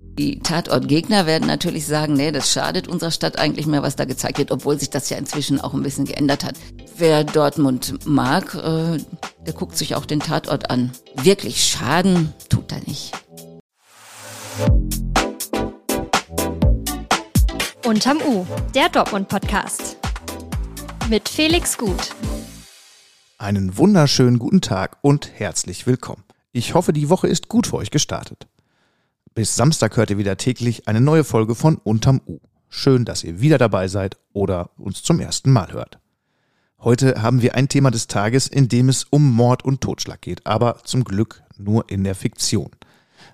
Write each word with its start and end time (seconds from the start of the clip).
Die 0.00 0.38
Tatortgegner 0.38 1.26
werden 1.26 1.46
natürlich 1.46 1.86
sagen, 1.86 2.14
nee, 2.14 2.32
das 2.32 2.50
schadet 2.50 2.88
unserer 2.88 3.10
Stadt 3.10 3.38
eigentlich 3.38 3.66
mehr, 3.66 3.82
was 3.82 3.96
da 3.96 4.04
gezeigt 4.04 4.38
wird, 4.38 4.50
obwohl 4.50 4.78
sich 4.78 4.90
das 4.90 5.10
ja 5.10 5.16
inzwischen 5.16 5.60
auch 5.60 5.74
ein 5.74 5.82
bisschen 5.82 6.04
geändert 6.04 6.44
hat. 6.44 6.54
Wer 6.96 7.24
Dortmund 7.24 8.06
mag, 8.06 8.54
äh, 8.54 8.98
der 9.46 9.52
guckt 9.54 9.76
sich 9.76 9.94
auch 9.94 10.06
den 10.06 10.20
Tatort 10.20 10.70
an. 10.70 10.92
Wirklich 11.22 11.64
Schaden 11.64 12.32
tut 12.48 12.72
er 12.72 12.80
nicht. 12.86 13.12
Unterm 17.84 18.18
U, 18.26 18.46
der 18.74 18.88
Dortmund-Podcast. 18.88 19.96
Mit 21.10 21.28
Felix 21.28 21.76
Gut. 21.76 22.14
Einen 23.36 23.76
wunderschönen 23.76 24.38
guten 24.38 24.60
Tag 24.60 24.96
und 25.02 25.30
herzlich 25.34 25.86
willkommen. 25.86 26.24
Ich 26.52 26.72
hoffe, 26.74 26.92
die 26.92 27.10
Woche 27.10 27.26
ist 27.28 27.48
gut 27.48 27.66
für 27.66 27.76
euch 27.76 27.90
gestartet. 27.90 28.46
Bis 29.36 29.56
Samstag 29.56 29.96
hört 29.96 30.10
ihr 30.10 30.18
wieder 30.18 30.36
täglich 30.36 30.86
eine 30.86 31.00
neue 31.00 31.24
Folge 31.24 31.56
von 31.56 31.74
Unterm 31.78 32.20
U. 32.24 32.38
Schön, 32.68 33.04
dass 33.04 33.24
ihr 33.24 33.40
wieder 33.40 33.58
dabei 33.58 33.88
seid 33.88 34.16
oder 34.32 34.70
uns 34.78 35.02
zum 35.02 35.18
ersten 35.18 35.50
Mal 35.50 35.72
hört. 35.72 35.98
Heute 36.78 37.20
haben 37.20 37.42
wir 37.42 37.56
ein 37.56 37.68
Thema 37.68 37.90
des 37.90 38.06
Tages, 38.06 38.46
in 38.46 38.68
dem 38.68 38.88
es 38.88 39.02
um 39.02 39.32
Mord 39.32 39.64
und 39.64 39.80
Totschlag 39.80 40.20
geht, 40.20 40.46
aber 40.46 40.84
zum 40.84 41.02
Glück 41.02 41.42
nur 41.58 41.90
in 41.90 42.04
der 42.04 42.14
Fiktion. 42.14 42.70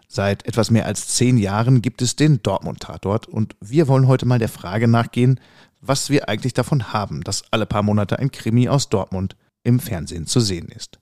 Seit 0.08 0.46
etwas 0.46 0.70
mehr 0.70 0.86
als 0.86 1.06
zehn 1.08 1.36
Jahren 1.36 1.82
gibt 1.82 2.00
es 2.00 2.16
den 2.16 2.42
Dortmund-Tatort 2.42 3.26
und 3.26 3.54
wir 3.60 3.86
wollen 3.86 4.08
heute 4.08 4.24
mal 4.24 4.38
der 4.38 4.48
Frage 4.48 4.88
nachgehen, 4.88 5.38
was 5.82 6.08
wir 6.08 6.30
eigentlich 6.30 6.54
davon 6.54 6.94
haben, 6.94 7.20
dass 7.24 7.44
alle 7.50 7.66
paar 7.66 7.82
Monate 7.82 8.18
ein 8.18 8.30
Krimi 8.30 8.70
aus 8.70 8.88
Dortmund 8.88 9.36
im 9.64 9.80
Fernsehen 9.80 10.26
zu 10.26 10.40
sehen 10.40 10.68
ist. 10.68 10.98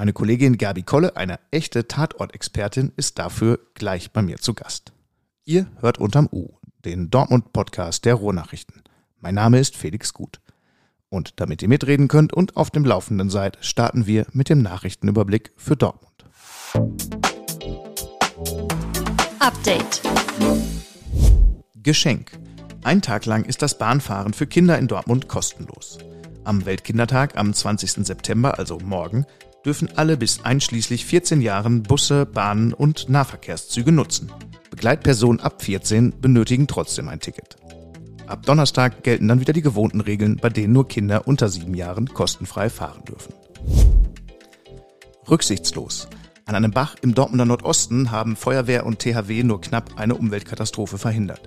Meine 0.00 0.14
Kollegin 0.14 0.56
Gabi 0.56 0.82
Kolle, 0.82 1.18
eine 1.18 1.38
echte 1.50 1.86
Tatortexpertin, 1.86 2.90
ist 2.96 3.18
dafür 3.18 3.60
gleich 3.74 4.12
bei 4.12 4.22
mir 4.22 4.38
zu 4.38 4.54
Gast. 4.54 4.94
Ihr 5.44 5.66
hört 5.80 5.98
unterm 5.98 6.26
U, 6.32 6.54
den 6.86 7.10
Dortmund-Podcast 7.10 8.06
der 8.06 8.14
Ruhrnachrichten. 8.14 8.82
Mein 9.18 9.34
Name 9.34 9.58
ist 9.58 9.76
Felix 9.76 10.14
Gut. 10.14 10.40
Und 11.10 11.38
damit 11.38 11.60
ihr 11.60 11.68
mitreden 11.68 12.08
könnt 12.08 12.32
und 12.32 12.56
auf 12.56 12.70
dem 12.70 12.86
Laufenden 12.86 13.28
seid, 13.28 13.58
starten 13.60 14.06
wir 14.06 14.24
mit 14.32 14.48
dem 14.48 14.62
Nachrichtenüberblick 14.62 15.52
für 15.58 15.76
Dortmund. 15.76 16.24
Update. 19.38 20.00
Geschenk. 21.74 22.38
Ein 22.84 23.02
Tag 23.02 23.26
lang 23.26 23.44
ist 23.44 23.60
das 23.60 23.76
Bahnfahren 23.76 24.32
für 24.32 24.46
Kinder 24.46 24.78
in 24.78 24.88
Dortmund 24.88 25.28
kostenlos. 25.28 25.98
Am 26.44 26.64
Weltkindertag 26.64 27.36
am 27.36 27.52
20. 27.52 28.06
September, 28.06 28.58
also 28.58 28.78
morgen, 28.78 29.26
dürfen 29.64 29.88
alle 29.96 30.16
bis 30.16 30.44
einschließlich 30.44 31.04
14 31.04 31.40
Jahren 31.40 31.82
Busse, 31.82 32.26
Bahnen 32.26 32.72
und 32.72 33.08
Nahverkehrszüge 33.08 33.92
nutzen. 33.92 34.32
Begleitpersonen 34.70 35.40
ab 35.40 35.62
14 35.62 36.20
benötigen 36.20 36.66
trotzdem 36.66 37.08
ein 37.08 37.20
Ticket. 37.20 37.56
Ab 38.26 38.46
Donnerstag 38.46 39.02
gelten 39.02 39.28
dann 39.28 39.40
wieder 39.40 39.52
die 39.52 39.62
gewohnten 39.62 40.00
Regeln, 40.00 40.36
bei 40.36 40.48
denen 40.48 40.72
nur 40.72 40.86
Kinder 40.86 41.26
unter 41.26 41.48
sieben 41.48 41.74
Jahren 41.74 42.06
kostenfrei 42.06 42.70
fahren 42.70 43.04
dürfen. 43.04 43.34
Rücksichtslos. 45.28 46.08
An 46.46 46.54
einem 46.54 46.70
Bach 46.70 46.96
im 47.02 47.14
Dortmunder 47.14 47.44
Nordosten 47.44 48.10
haben 48.10 48.36
Feuerwehr 48.36 48.86
und 48.86 49.00
THW 49.00 49.42
nur 49.42 49.60
knapp 49.60 49.98
eine 49.98 50.14
Umweltkatastrophe 50.14 50.98
verhindert. 50.98 51.42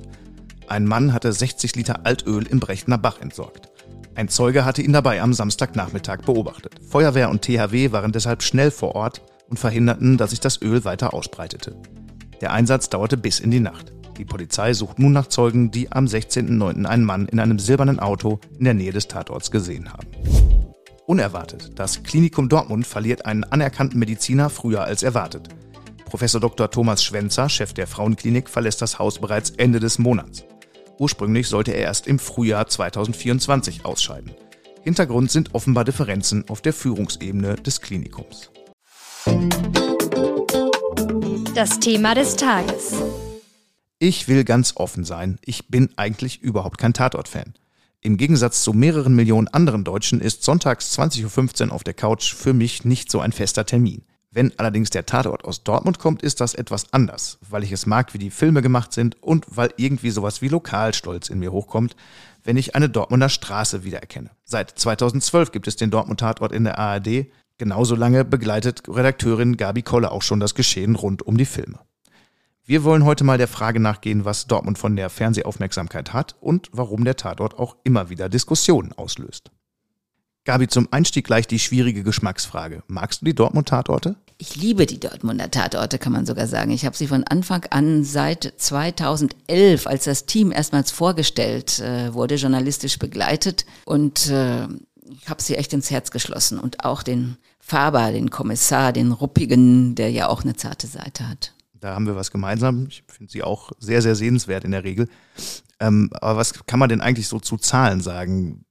Ein 0.67 0.85
Mann 0.85 1.13
hatte 1.13 1.31
60 1.31 1.75
Liter 1.75 2.05
Altöl 2.05 2.47
im 2.47 2.59
Brechner 2.59 2.97
Bach 2.97 3.19
entsorgt. 3.19 3.69
Ein 4.15 4.29
Zeuge 4.29 4.63
hatte 4.63 4.81
ihn 4.81 4.93
dabei 4.93 5.21
am 5.21 5.33
Samstagnachmittag 5.33 6.21
beobachtet. 6.21 6.75
Feuerwehr 6.93 7.31
und 7.31 7.41
THW 7.41 7.91
waren 7.91 8.11
deshalb 8.11 8.43
schnell 8.43 8.69
vor 8.69 8.93
Ort 8.93 9.23
und 9.49 9.57
verhinderten, 9.57 10.15
dass 10.15 10.29
sich 10.29 10.41
das 10.41 10.61
Öl 10.61 10.85
weiter 10.85 11.15
ausbreitete. 11.15 11.75
Der 12.39 12.53
Einsatz 12.53 12.87
dauerte 12.87 13.17
bis 13.17 13.39
in 13.39 13.49
die 13.49 13.59
Nacht. 13.59 13.91
Die 14.19 14.25
Polizei 14.25 14.73
sucht 14.73 14.99
nun 14.99 15.11
nach 15.11 15.25
Zeugen, 15.25 15.71
die 15.71 15.91
am 15.91 16.05
16.09. 16.05 16.85
einen 16.85 17.03
Mann 17.03 17.27
in 17.29 17.39
einem 17.39 17.57
silbernen 17.57 17.99
Auto 17.99 18.39
in 18.59 18.65
der 18.65 18.75
Nähe 18.75 18.91
des 18.91 19.07
Tatorts 19.07 19.49
gesehen 19.49 19.91
haben. 19.91 20.07
Unerwartet. 21.07 21.71
Das 21.79 22.03
Klinikum 22.03 22.47
Dortmund 22.47 22.85
verliert 22.85 23.25
einen 23.25 23.43
anerkannten 23.43 23.97
Mediziner 23.97 24.51
früher 24.51 24.83
als 24.83 25.01
erwartet. 25.01 25.49
Professor 26.05 26.39
Dr. 26.39 26.69
Thomas 26.69 27.03
Schwenzer, 27.03 27.49
Chef 27.49 27.73
der 27.73 27.87
Frauenklinik, 27.87 28.47
verlässt 28.47 28.83
das 28.83 28.99
Haus 28.99 29.17
bereits 29.17 29.49
Ende 29.49 29.79
des 29.79 29.97
Monats. 29.97 30.45
Ursprünglich 30.99 31.47
sollte 31.47 31.71
er 31.71 31.85
erst 31.85 32.05
im 32.05 32.19
Frühjahr 32.19 32.67
2024 32.67 33.83
ausscheiden. 33.83 34.35
Hintergrund 34.83 35.31
sind 35.31 35.55
offenbar 35.55 35.85
Differenzen 35.85 36.43
auf 36.49 36.61
der 36.61 36.73
Führungsebene 36.73 37.55
des 37.55 37.79
Klinikums. 37.79 38.51
Das 41.55 41.79
Thema 41.79 42.13
des 42.15 42.35
Tages. 42.35 42.93
Ich 43.99 44.27
will 44.27 44.43
ganz 44.43 44.73
offen 44.75 45.05
sein, 45.05 45.39
ich 45.45 45.69
bin 45.69 45.89
eigentlich 45.95 46.41
überhaupt 46.41 46.77
kein 46.77 46.93
Tatort-Fan. 46.93 47.53
Im 48.01 48.17
Gegensatz 48.17 48.63
zu 48.63 48.73
mehreren 48.73 49.15
Millionen 49.15 49.47
anderen 49.47 49.85
Deutschen 49.85 50.19
ist 50.19 50.43
sonntags 50.43 50.99
20.15 50.99 51.67
Uhr 51.67 51.71
auf 51.71 51.85
der 51.85 51.93
Couch 51.93 52.33
für 52.33 52.51
mich 52.51 52.83
nicht 52.83 53.09
so 53.09 53.21
ein 53.21 53.31
fester 53.31 53.65
Termin. 53.65 54.03
Wenn 54.35 54.51
allerdings 54.57 54.89
der 54.89 55.05
Tatort 55.05 55.45
aus 55.45 55.63
Dortmund 55.63 55.99
kommt, 55.99 56.23
ist 56.23 56.41
das 56.41 56.55
etwas 56.55 56.91
anders, 56.91 57.37
weil 57.47 57.63
ich 57.63 57.71
es 57.71 57.85
mag, 57.85 58.15
wie 58.15 58.17
die 58.17 58.31
Filme 58.31 58.63
gemacht 58.63 58.91
sind 58.91 59.21
und 59.21 59.45
weil 59.47 59.69
irgendwie 59.77 60.09
sowas 60.09 60.41
wie 60.41 60.47
Lokalstolz 60.47 61.29
in 61.29 61.37
mir 61.37 61.51
hochkommt, 61.51 61.95
wenn 62.43 62.57
ich 62.57 62.73
eine 62.73 62.89
Dortmunder 62.89 63.29
Straße 63.29 63.83
wiedererkenne. 63.83 64.31
Seit 64.43 64.71
2012 64.71 65.51
gibt 65.51 65.67
es 65.67 65.75
den 65.75 65.91
Dortmund 65.91 66.19
Tatort 66.19 66.51
in 66.51 66.63
der 66.63 66.79
ARD. 66.79 67.27
Genauso 67.59 67.93
lange 67.95 68.25
begleitet 68.25 68.81
Redakteurin 68.87 69.55
Gabi 69.55 69.83
Kolle 69.83 70.11
auch 70.11 70.23
schon 70.23 70.39
das 70.39 70.55
Geschehen 70.55 70.95
rund 70.95 71.21
um 71.21 71.37
die 71.37 71.45
Filme. 71.45 71.77
Wir 72.65 72.83
wollen 72.83 73.05
heute 73.05 73.23
mal 73.23 73.37
der 73.37 73.47
Frage 73.47 73.79
nachgehen, 73.79 74.25
was 74.25 74.47
Dortmund 74.47 74.79
von 74.79 74.95
der 74.95 75.11
Fernsehaufmerksamkeit 75.11 76.11
hat 76.11 76.37
und 76.41 76.69
warum 76.71 77.03
der 77.03 77.17
Tatort 77.17 77.59
auch 77.59 77.75
immer 77.83 78.09
wieder 78.09 78.29
Diskussionen 78.29 78.93
auslöst. 78.93 79.51
Gabi, 80.45 80.67
zum 80.67 80.89
Einstieg 80.91 81.25
gleich 81.25 81.47
die 81.47 81.59
schwierige 81.59 82.03
Geschmacksfrage. 82.03 82.83
Magst 82.87 83.21
du 83.21 83.25
die 83.25 83.33
Dortmund-Tatorte? 83.33 84.17
Ich 84.37 84.57
liebe 84.57 84.85
die 84.85 84.99
Dortmunder 84.99 85.49
Tatorte, 85.49 85.97
kann 85.97 86.11
man 86.11 86.25
sogar 86.25 86.47
sagen. 86.47 86.71
Ich 86.71 86.85
habe 86.85 86.97
sie 86.97 87.07
von 87.07 87.23
Anfang 87.23 87.65
an 87.69 88.03
seit 88.03 88.53
2011, 88.57 89.87
als 89.87 90.03
das 90.03 90.25
Team 90.25 90.51
erstmals 90.51 90.91
vorgestellt 90.91 91.79
äh, 91.79 92.13
wurde, 92.13 92.35
journalistisch 92.35 92.99
begleitet 92.99 93.65
und 93.85 94.29
äh, 94.29 94.67
ich 95.09 95.29
habe 95.29 95.41
sie 95.41 95.55
echt 95.55 95.71
ins 95.71 95.91
Herz 95.91 96.11
geschlossen 96.11 96.59
und 96.59 96.83
auch 96.83 97.03
den 97.03 97.37
Faber, 97.59 98.11
den 98.11 98.29
Kommissar, 98.29 98.91
den 98.91 99.13
Ruppigen, 99.13 99.95
der 99.95 100.11
ja 100.11 100.27
auch 100.27 100.43
eine 100.43 100.55
zarte 100.55 100.87
Seite 100.87 101.29
hat. 101.29 101.53
Da 101.79 101.93
haben 101.95 102.05
wir 102.05 102.17
was 102.17 102.31
gemeinsam. 102.31 102.87
Ich 102.89 103.03
finde 103.07 103.31
sie 103.31 103.43
auch 103.43 103.71
sehr, 103.79 104.01
sehr 104.01 104.15
sehenswert 104.15 104.65
in 104.65 104.71
der 104.71 104.83
Regel. 104.83 105.07
Ähm, 105.79 106.09
aber 106.13 106.37
was 106.37 106.65
kann 106.65 106.79
man 106.79 106.89
denn 106.89 107.01
eigentlich 107.01 107.27
so 107.27 107.39
zu 107.39 107.57
Zahlen 107.57 108.01
sagen? 108.01 108.65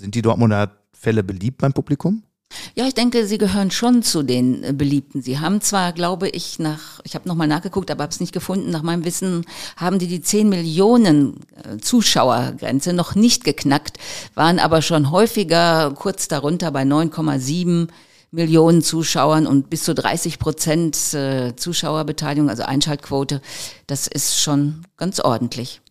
Sind 0.00 0.14
die 0.14 0.22
Dortmunder 0.22 0.72
Fälle 0.94 1.22
beliebt 1.22 1.58
beim 1.58 1.74
Publikum? 1.74 2.22
Ja, 2.74 2.86
ich 2.86 2.94
denke, 2.94 3.26
sie 3.26 3.38
gehören 3.38 3.70
schon 3.70 4.02
zu 4.02 4.22
den 4.22 4.64
äh, 4.64 4.72
Beliebten. 4.72 5.22
Sie 5.22 5.38
haben 5.38 5.60
zwar, 5.60 5.92
glaube 5.92 6.28
ich, 6.28 6.58
nach, 6.58 7.00
ich 7.04 7.14
habe 7.14 7.28
nochmal 7.28 7.46
nachgeguckt, 7.46 7.90
aber 7.90 8.02
habe 8.02 8.12
es 8.12 8.18
nicht 8.18 8.32
gefunden, 8.32 8.70
nach 8.70 8.82
meinem 8.82 9.04
Wissen 9.04 9.44
haben 9.76 9.98
die 9.98 10.08
die 10.08 10.22
10 10.22 10.48
Millionen 10.48 11.40
äh, 11.62 11.76
Zuschauergrenze 11.76 12.92
noch 12.92 13.14
nicht 13.14 13.44
geknackt, 13.44 13.98
waren 14.34 14.58
aber 14.58 14.82
schon 14.82 15.10
häufiger 15.10 15.92
kurz 15.94 16.28
darunter 16.28 16.72
bei 16.72 16.82
9,7 16.82 17.88
Millionen 18.32 18.82
Zuschauern 18.82 19.46
und 19.46 19.68
bis 19.70 19.84
zu 19.84 19.94
30 19.94 20.38
Prozent 20.38 21.14
äh, 21.14 21.54
Zuschauerbeteiligung, 21.54 22.48
also 22.48 22.62
Einschaltquote. 22.62 23.42
Das 23.86 24.06
ist 24.06 24.40
schon 24.40 24.86
ganz 24.96 25.20
ordentlich. 25.20 25.82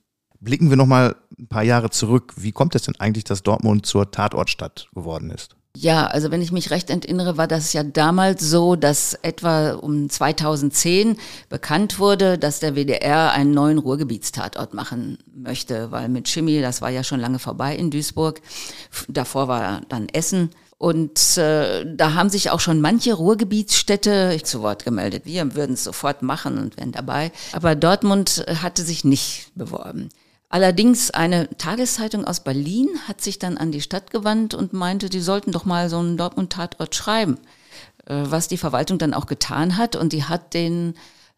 Blicken 0.42 0.70
wir 0.70 0.78
nochmal 0.78 1.16
ein 1.38 1.48
paar 1.48 1.64
Jahre 1.64 1.90
zurück. 1.90 2.34
Wie 2.38 2.52
kommt 2.52 2.76
es 2.76 2.84
denn 2.84 2.96
eigentlich, 2.98 3.26
dass 3.26 3.44
Dortmund 3.44 3.86
zur 3.86 4.10
Tatortstadt 4.12 4.88
geworden 4.94 5.32
ist? 5.32 5.56
Ja, 5.78 6.08
also 6.08 6.32
wenn 6.32 6.42
ich 6.42 6.52
mich 6.52 6.72
recht 6.72 6.90
erinnere, 6.90 7.38
war 7.38 7.48
das 7.48 7.74
ja 7.74 7.84
damals 7.84 8.42
so, 8.42 8.76
dass 8.76 9.14
etwa 9.14 9.74
um 9.74 10.10
2010 10.10 11.18
bekannt 11.48 12.00
wurde, 12.00 12.38
dass 12.38 12.60
der 12.60 12.76
WDR 12.76 13.32
einen 13.32 13.52
neuen 13.52 13.78
Ruhrgebietstatort 13.78 14.74
machen 14.74 15.20
möchte, 15.34 15.92
weil 15.92 16.10
mit 16.10 16.28
Chemie, 16.28 16.60
das 16.60 16.82
war 16.82 16.90
ja 16.90 17.04
schon 17.04 17.20
lange 17.20 17.40
vorbei 17.40 17.76
in 17.76 17.92
Duisburg. 17.92 18.42
Davor 19.08 19.48
war 19.48 19.82
dann 19.90 20.10
Essen. 20.10 20.50
Und 20.80 21.38
äh, 21.38 21.86
da 21.86 22.14
haben 22.14 22.30
sich 22.30 22.50
auch 22.50 22.62
schon 22.62 22.82
manche 22.82 23.14
Ruhrgebietsstädte 23.14 24.40
zu 24.44 24.62
Wort 24.62 24.86
gemeldet. 24.86 25.26
Wir 25.26 25.54
würden 25.54 25.74
es 25.74 25.84
sofort 25.84 26.24
machen 26.24 26.58
und 26.58 26.78
wären 26.78 26.94
dabei. 26.94 27.32
Aber 27.52 27.76
Dortmund 27.76 28.46
hatte 28.62 28.84
sich 28.84 29.04
nicht 29.04 29.52
beworben. 29.56 30.10
Allerdings 30.50 31.12
eine 31.12 31.48
Tageszeitung 31.58 32.26
aus 32.26 32.40
Berlin 32.40 32.90
hat 33.08 33.22
sich 33.22 33.38
dann 33.38 33.58
an 33.58 33.72
die 33.72 33.82
Stadt 33.82 34.10
gewandt 34.10 34.56
und 34.56 34.74
meinte, 34.74 35.08
die 35.08 35.20
sollten 35.20 35.52
doch 35.52 35.64
mal 35.64 35.90
so 35.90 36.00
einen 36.00 36.18
Dortmund-Tatort 36.18 36.96
schreiben, 36.96 37.38
äh, 38.08 38.24
was 38.26 38.48
die 38.48 38.58
Verwaltung 38.58 38.98
dann 38.98 39.14
auch 39.14 39.28
getan 39.28 39.78
hat. 39.78 39.96
Und 39.96 40.12
die 40.12 40.24
hat 40.24 40.56
den 40.56 40.96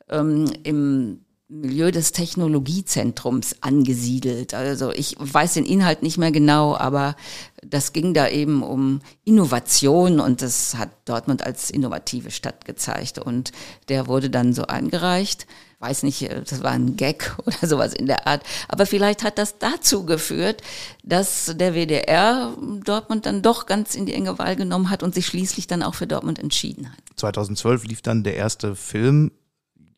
ähm, 0.09 0.51
im 0.63 1.19
Milieu 1.51 1.92
des 1.92 2.13
Technologiezentrums 2.13 3.57
angesiedelt. 3.62 4.53
Also 4.53 4.92
ich 4.92 5.15
weiß 5.19 5.56
den 5.56 5.65
Inhalt 5.65 6.01
nicht 6.01 6.18
mehr 6.18 6.31
genau, 6.31 6.77
aber 6.77 7.15
das 7.62 7.92
ging 7.92 8.13
da 8.13 8.30
eben 8.30 8.63
um 8.63 9.01
Innovation 9.25 10.21
und 10.21 10.42
das 10.42 10.75
hat 10.75 10.89
Dortmund 11.06 11.45
als 11.45 11.69
innovative 11.69 12.31
Stadt 12.31 12.63
gezeigt. 12.63 13.19
Und 13.19 13.51
der 13.89 14.07
wurde 14.07 14.30
dann 14.30 14.53
so 14.53 14.63
eingereicht 14.63 15.45
weiß 15.81 16.03
nicht, 16.03 16.30
das 16.30 16.62
war 16.63 16.71
ein 16.71 16.95
Gag 16.95 17.36
oder 17.45 17.68
sowas 17.68 17.94
in 17.94 18.06
der 18.06 18.27
Art. 18.27 18.44
Aber 18.68 18.86
vielleicht 18.86 19.24
hat 19.24 19.38
das 19.38 19.57
dazu 19.57 20.06
geführt, 20.06 20.62
dass 21.03 21.53
der 21.56 21.74
WDR 21.74 22.56
Dortmund 22.86 23.25
dann 23.25 23.42
doch 23.42 23.65
ganz 23.65 23.95
in 23.95 24.06
die 24.06 24.13
enge 24.13 24.38
Wahl 24.39 24.56
genommen 24.56 24.89
hat 24.89 25.03
und 25.03 25.15
sich 25.15 25.25
schließlich 25.25 25.68
dann 25.68 25.83
auch 25.83 25.95
für 25.95 26.07
Dortmund 26.07 26.39
entschieden 26.39 26.89
hat. 26.89 27.00
2012 27.15 27.86
lief 27.86 28.01
dann 28.01 28.24
der 28.24 28.36
erste 28.36 28.75
Film. 28.75 29.31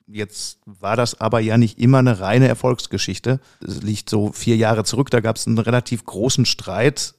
Jetzt 0.08 0.60
war 0.66 0.96
das 0.96 1.20
aber 1.22 1.40
ja 1.40 1.58
nicht 1.58 1.80
immer 1.80 2.00
eine 2.00 2.20
reine 2.20 2.48
Erfolgsgeschichte. 2.48 3.40
Es 3.66 3.82
liegt 3.82 4.10
so 4.10 4.32
vier 4.32 4.58
Jahre 4.58 4.84
zurück, 4.84 5.10
da 5.10 5.22
gab 5.22 5.38
es 5.38 5.48
einen 5.48 5.60
relativ 5.60 6.06
großen 6.06 6.46
Streit 6.46 7.16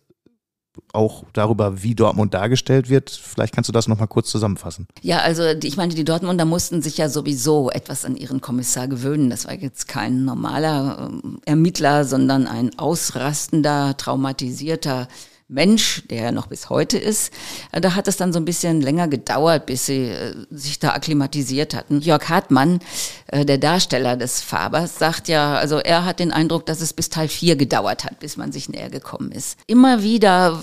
auch 0.92 1.24
darüber, 1.32 1.82
wie 1.82 1.94
Dortmund 1.94 2.34
dargestellt 2.34 2.88
wird. 2.88 3.10
Vielleicht 3.10 3.54
kannst 3.54 3.68
du 3.68 3.72
das 3.72 3.88
nochmal 3.88 4.08
kurz 4.08 4.30
zusammenfassen. 4.30 4.88
Ja, 5.02 5.18
also 5.18 5.44
ich 5.44 5.76
meine, 5.76 5.94
die 5.94 6.04
Dortmunder 6.04 6.44
mussten 6.44 6.82
sich 6.82 6.98
ja 6.98 7.08
sowieso 7.08 7.70
etwas 7.70 8.04
an 8.04 8.16
ihren 8.16 8.40
Kommissar 8.40 8.88
gewöhnen. 8.88 9.30
Das 9.30 9.46
war 9.46 9.54
jetzt 9.54 9.88
kein 9.88 10.24
normaler 10.24 11.10
äh, 11.22 11.50
Ermittler, 11.50 12.04
sondern 12.04 12.46
ein 12.46 12.76
ausrastender, 12.78 13.96
traumatisierter 13.96 15.08
Mensch, 15.48 16.02
der 16.08 16.22
ja 16.22 16.32
noch 16.32 16.46
bis 16.46 16.70
heute 16.70 16.96
ist. 16.96 17.32
Äh, 17.72 17.80
da 17.80 17.94
hat 17.94 18.08
es 18.08 18.16
dann 18.16 18.32
so 18.32 18.38
ein 18.38 18.44
bisschen 18.44 18.80
länger 18.80 19.08
gedauert, 19.08 19.66
bis 19.66 19.86
sie 19.86 20.08
äh, 20.08 20.34
sich 20.50 20.78
da 20.78 20.90
akklimatisiert 20.90 21.74
hatten. 21.74 22.00
Jörg 22.00 22.28
Hartmann, 22.28 22.80
äh, 23.26 23.44
der 23.44 23.58
Darsteller 23.58 24.16
des 24.16 24.40
Fabers, 24.40 24.98
sagt 24.98 25.28
ja, 25.28 25.54
also 25.56 25.78
er 25.78 26.06
hat 26.06 26.18
den 26.18 26.32
Eindruck, 26.32 26.64
dass 26.66 26.80
es 26.80 26.92
bis 26.92 27.10
Teil 27.10 27.28
4 27.28 27.56
gedauert 27.56 28.04
hat, 28.04 28.20
bis 28.20 28.36
man 28.36 28.52
sich 28.52 28.68
näher 28.68 28.88
gekommen 28.88 29.32
ist. 29.32 29.58
Immer 29.66 30.02
wieder 30.02 30.60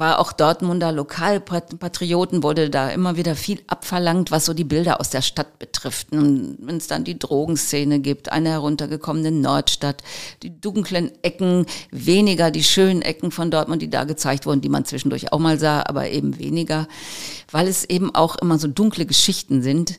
war 0.00 0.18
auch 0.18 0.32
Dortmunder 0.32 0.92
Lokalpatrioten, 0.92 2.42
wurde 2.42 2.70
da 2.70 2.88
immer 2.88 3.16
wieder 3.16 3.36
viel 3.36 3.60
abverlangt, 3.66 4.30
was 4.30 4.46
so 4.46 4.54
die 4.54 4.64
Bilder 4.64 4.98
aus 4.98 5.10
der 5.10 5.20
Stadt 5.20 5.58
betrifft. 5.58 6.08
Wenn 6.10 6.76
es 6.78 6.86
dann 6.86 7.04
die 7.04 7.18
Drogenszene 7.18 8.00
gibt, 8.00 8.32
eine 8.32 8.48
heruntergekommene 8.48 9.30
Nordstadt, 9.30 10.02
die 10.42 10.58
dunklen 10.58 11.12
Ecken, 11.22 11.66
weniger 11.90 12.50
die 12.50 12.64
schönen 12.64 13.02
Ecken 13.02 13.30
von 13.30 13.50
Dortmund, 13.50 13.82
die 13.82 13.90
da 13.90 14.04
gezeigt 14.04 14.46
wurden, 14.46 14.62
die 14.62 14.70
man 14.70 14.86
zwischendurch 14.86 15.34
auch 15.34 15.38
mal 15.38 15.58
sah, 15.58 15.82
aber 15.82 16.08
eben 16.08 16.38
weniger, 16.38 16.88
weil 17.50 17.68
es 17.68 17.84
eben 17.84 18.14
auch 18.14 18.36
immer 18.36 18.58
so 18.58 18.68
dunkle 18.68 19.04
Geschichten 19.04 19.60
sind. 19.60 19.98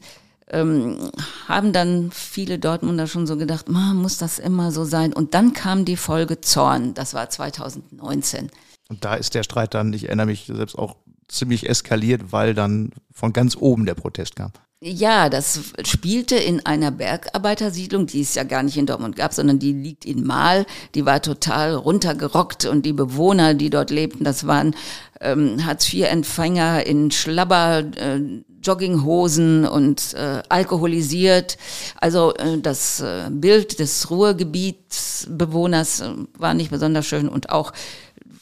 Ähm, 0.49 1.11
haben 1.47 1.73
dann 1.73 2.09
viele 2.11 2.57
Dortmunder 2.57 3.05
schon 3.05 3.27
so 3.27 3.37
gedacht, 3.37 3.69
muss 3.69 4.17
das 4.17 4.39
immer 4.39 4.71
so 4.71 4.83
sein? 4.83 5.13
Und 5.13 5.35
dann 5.35 5.53
kam 5.53 5.85
die 5.85 5.95
Folge 5.95 6.41
Zorn, 6.41 6.95
das 6.95 7.13
war 7.13 7.29
2019. 7.29 8.49
Und 8.91 9.05
da 9.05 9.15
ist 9.15 9.35
der 9.35 9.43
Streit 9.43 9.73
dann, 9.73 9.93
ich 9.93 10.07
erinnere 10.07 10.25
mich 10.25 10.51
selbst 10.53 10.77
auch 10.77 10.97
ziemlich 11.29 11.69
eskaliert, 11.69 12.33
weil 12.33 12.53
dann 12.53 12.91
von 13.09 13.31
ganz 13.31 13.55
oben 13.55 13.85
der 13.85 13.93
Protest 13.93 14.35
kam. 14.35 14.51
Ja, 14.83 15.29
das 15.29 15.61
spielte 15.85 16.35
in 16.35 16.65
einer 16.65 16.91
Bergarbeitersiedlung, 16.91 18.07
die 18.07 18.19
es 18.19 18.35
ja 18.35 18.43
gar 18.43 18.63
nicht 18.63 18.75
in 18.75 18.87
Dortmund 18.87 19.15
gab, 19.15 19.31
sondern 19.31 19.59
die 19.59 19.71
liegt 19.71 20.03
in 20.03 20.25
Mahl. 20.25 20.65
Die 20.93 21.05
war 21.05 21.21
total 21.21 21.73
runtergerockt 21.75 22.65
und 22.65 22.85
die 22.85 22.91
Bewohner, 22.91 23.53
die 23.53 23.69
dort 23.69 23.91
lebten, 23.91 24.25
das 24.25 24.45
waren 24.45 24.75
ähm, 25.21 25.65
Hartz-IV-Empfänger 25.65 26.85
in 26.85 27.11
Schlabber, 27.11 27.85
äh, 27.95 28.19
Jogginghosen 28.61 29.65
und 29.65 30.13
äh, 30.15 30.41
alkoholisiert. 30.49 31.57
Also 31.99 32.33
äh, 32.35 32.59
das 32.59 32.99
äh, 32.99 33.29
Bild 33.29 33.79
des 33.79 34.09
Ruhrgebietsbewohners 34.09 36.01
äh, 36.01 36.09
war 36.37 36.53
nicht 36.53 36.71
besonders 36.71 37.05
schön 37.05 37.29
und 37.29 37.49
auch 37.51 37.71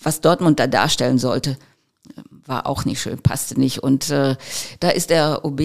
was 0.01 0.21
Dortmund 0.21 0.59
da 0.59 0.67
darstellen 0.67 1.17
sollte, 1.17 1.57
war 2.45 2.65
auch 2.65 2.85
nicht 2.85 2.99
schön, 3.01 3.19
passte 3.19 3.59
nicht. 3.59 3.79
Und 3.79 4.09
äh, 4.09 4.35
da 4.79 4.89
ist 4.89 5.09
der 5.11 5.45
OB, 5.45 5.61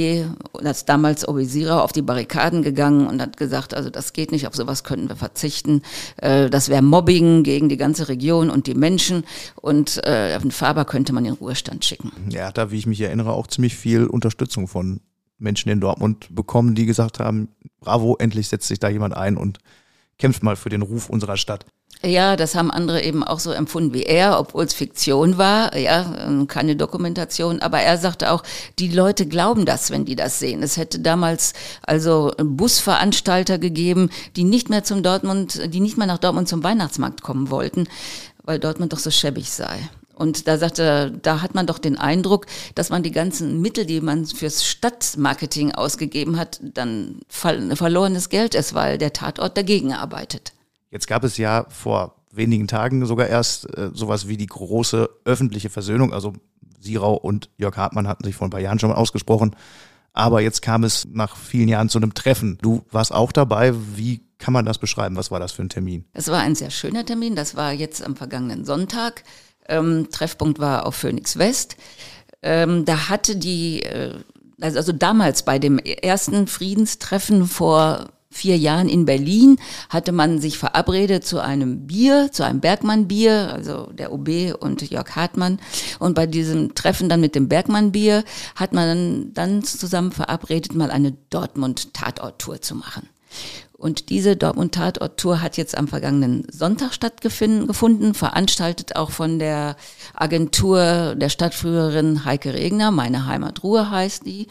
das 0.62 0.84
damals 0.84 1.26
OB 1.26 1.40
Sira, 1.44 1.80
auf 1.80 1.92
die 1.92 2.02
Barrikaden 2.02 2.62
gegangen 2.62 3.06
und 3.06 3.20
hat 3.22 3.36
gesagt, 3.36 3.74
also 3.74 3.90
das 3.90 4.12
geht 4.12 4.32
nicht, 4.32 4.46
auf 4.46 4.54
sowas 4.54 4.84
können 4.84 5.08
wir 5.08 5.16
verzichten. 5.16 5.82
Äh, 6.18 6.50
das 6.50 6.68
wäre 6.68 6.82
Mobbing 6.82 7.42
gegen 7.42 7.68
die 7.68 7.78
ganze 7.78 8.08
Region 8.08 8.50
und 8.50 8.66
die 8.66 8.74
Menschen. 8.74 9.24
Und 9.56 10.04
äh, 10.04 10.38
einen 10.40 10.50
Faber 10.50 10.84
könnte 10.84 11.12
man 11.12 11.24
in 11.24 11.34
Ruhestand 11.34 11.84
schicken. 11.84 12.12
Ja, 12.28 12.52
da, 12.52 12.70
wie 12.70 12.78
ich 12.78 12.86
mich 12.86 13.00
erinnere, 13.00 13.32
auch 13.32 13.46
ziemlich 13.46 13.74
viel 13.76 14.06
Unterstützung 14.06 14.68
von 14.68 15.00
Menschen 15.38 15.70
in 15.70 15.80
Dortmund 15.80 16.28
bekommen, 16.30 16.74
die 16.74 16.86
gesagt 16.86 17.18
haben, 17.18 17.48
bravo, 17.80 18.16
endlich 18.18 18.48
setzt 18.48 18.68
sich 18.68 18.78
da 18.78 18.88
jemand 18.88 19.16
ein 19.16 19.36
und 19.36 19.58
kämpft 20.18 20.42
mal 20.42 20.56
für 20.56 20.68
den 20.68 20.82
Ruf 20.82 21.08
unserer 21.08 21.36
Stadt. 21.36 21.66
Ja, 22.04 22.36
das 22.36 22.54
haben 22.54 22.70
andere 22.70 23.02
eben 23.02 23.24
auch 23.24 23.40
so 23.40 23.50
empfunden 23.52 23.94
wie 23.94 24.02
er, 24.02 24.38
obwohl 24.38 24.64
es 24.64 24.74
Fiktion 24.74 25.38
war, 25.38 25.74
ja, 25.76 26.26
ähm, 26.26 26.46
keine 26.46 26.76
Dokumentation. 26.76 27.60
Aber 27.60 27.80
er 27.80 27.96
sagte 27.96 28.30
auch, 28.30 28.42
die 28.78 28.88
Leute 28.88 29.26
glauben 29.26 29.64
das, 29.64 29.90
wenn 29.90 30.04
die 30.04 30.16
das 30.16 30.38
sehen. 30.38 30.62
Es 30.62 30.76
hätte 30.76 30.98
damals 30.98 31.54
also 31.82 32.32
Busveranstalter 32.36 33.58
gegeben, 33.58 34.10
die 34.36 34.44
nicht 34.44 34.68
mehr 34.68 34.84
zum 34.84 35.02
Dortmund, 35.02 35.72
die 35.72 35.80
nicht 35.80 35.96
mehr 35.96 36.06
nach 36.06 36.18
Dortmund 36.18 36.46
zum 36.46 36.62
Weihnachtsmarkt 36.62 37.22
kommen 37.22 37.50
wollten, 37.50 37.88
weil 38.42 38.58
Dortmund 38.58 38.92
doch 38.92 38.98
so 38.98 39.10
schäbig 39.10 39.50
sei. 39.50 39.78
Und 40.14 40.46
da 40.46 40.58
sagte 40.58 40.82
er, 40.82 41.10
da 41.10 41.40
hat 41.40 41.54
man 41.54 41.66
doch 41.66 41.78
den 41.78 41.98
Eindruck, 41.98 42.46
dass 42.74 42.90
man 42.90 43.02
die 43.02 43.10
ganzen 43.12 43.60
Mittel, 43.62 43.86
die 43.86 44.00
man 44.00 44.26
fürs 44.26 44.64
Stadtmarketing 44.64 45.72
ausgegeben 45.72 46.38
hat, 46.38 46.60
dann 46.62 47.20
verlorenes 47.28 48.28
Geld 48.28 48.54
ist, 48.54 48.74
weil 48.74 48.98
der 48.98 49.12
Tatort 49.12 49.56
dagegen 49.56 49.92
arbeitet. 49.92 50.52
Jetzt 50.94 51.08
gab 51.08 51.24
es 51.24 51.38
ja 51.38 51.66
vor 51.70 52.14
wenigen 52.30 52.68
Tagen 52.68 53.04
sogar 53.04 53.26
erst 53.26 53.66
äh, 53.76 53.90
sowas 53.92 54.28
wie 54.28 54.36
die 54.36 54.46
große 54.46 55.10
öffentliche 55.24 55.68
Versöhnung. 55.68 56.12
Also 56.12 56.34
Sirau 56.78 57.14
und 57.14 57.50
Jörg 57.58 57.76
Hartmann 57.76 58.06
hatten 58.06 58.22
sich 58.22 58.36
vor 58.36 58.46
ein 58.46 58.50
paar 58.50 58.60
Jahren 58.60 58.78
schon 58.78 58.90
mal 58.90 58.96
ausgesprochen. 58.96 59.56
Aber 60.12 60.40
jetzt 60.40 60.62
kam 60.62 60.84
es 60.84 61.08
nach 61.10 61.36
vielen 61.36 61.66
Jahren 61.66 61.88
zu 61.88 61.98
einem 61.98 62.14
Treffen. 62.14 62.58
Du 62.62 62.84
warst 62.92 63.12
auch 63.12 63.32
dabei. 63.32 63.74
Wie 63.96 64.22
kann 64.38 64.54
man 64.54 64.64
das 64.64 64.78
beschreiben? 64.78 65.16
Was 65.16 65.32
war 65.32 65.40
das 65.40 65.50
für 65.50 65.62
ein 65.62 65.68
Termin? 65.68 66.04
Es 66.12 66.28
war 66.28 66.38
ein 66.38 66.54
sehr 66.54 66.70
schöner 66.70 67.04
Termin. 67.04 67.34
Das 67.34 67.56
war 67.56 67.72
jetzt 67.72 68.00
am 68.04 68.14
vergangenen 68.14 68.64
Sonntag. 68.64 69.24
Ähm, 69.68 70.10
Treffpunkt 70.12 70.60
war 70.60 70.86
auf 70.86 70.94
Phoenix 70.94 71.36
West. 71.38 71.76
Ähm, 72.40 72.84
da 72.84 73.08
hatte 73.08 73.34
die, 73.34 73.82
äh, 73.82 74.14
also, 74.60 74.78
also 74.78 74.92
damals 74.92 75.44
bei 75.44 75.58
dem 75.58 75.78
ersten 75.80 76.46
Friedenstreffen 76.46 77.46
vor 77.46 78.13
vier 78.34 78.58
Jahren 78.58 78.88
in 78.88 79.04
Berlin 79.04 79.58
hatte 79.88 80.12
man 80.12 80.40
sich 80.40 80.58
verabredet 80.58 81.24
zu 81.24 81.40
einem 81.40 81.86
Bier, 81.86 82.30
zu 82.32 82.44
einem 82.44 82.60
Bergmann-Bier, 82.60 83.50
also 83.52 83.86
der 83.92 84.12
OB 84.12 84.54
und 84.58 84.82
Jörg 84.90 85.14
Hartmann. 85.14 85.60
Und 86.00 86.14
bei 86.14 86.26
diesem 86.26 86.74
Treffen 86.74 87.08
dann 87.08 87.20
mit 87.20 87.34
dem 87.34 87.48
Bergmann-Bier 87.48 88.24
hat 88.56 88.72
man 88.72 89.32
dann 89.32 89.62
zusammen 89.62 90.12
verabredet, 90.12 90.74
mal 90.74 90.90
eine 90.90 91.12
Dortmund-Tatort-Tour 91.30 92.60
zu 92.60 92.74
machen. 92.74 93.08
Und 93.72 94.08
diese 94.08 94.36
Dortmund-Tatort-Tour 94.36 95.42
hat 95.42 95.56
jetzt 95.56 95.76
am 95.76 95.88
vergangenen 95.88 96.46
Sonntag 96.50 96.94
stattgefunden, 96.94 98.14
veranstaltet 98.14 98.96
auch 98.96 99.10
von 99.10 99.38
der 99.38 99.76
Agentur 100.14 101.14
der 101.16 101.28
Stadtführerin 101.28 102.24
Heike 102.24 102.54
Regner, 102.54 102.90
meine 102.90 103.26
Heimat 103.26 103.62
Ruhe 103.62 103.90
heißt 103.90 104.26
die. 104.26 104.48